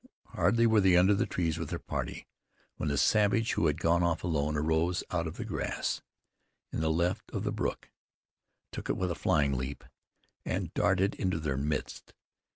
[0.29, 2.25] Hardly were they under the trees with their party,
[2.77, 6.01] when the savage who had gone off alone arose out of the grass
[6.73, 7.91] in the left of the brook,
[8.71, 9.83] took it with a flying leap,
[10.43, 12.15] and darted into their midst.